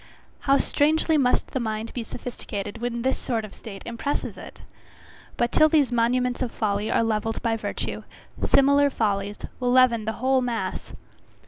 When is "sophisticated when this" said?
2.01-3.19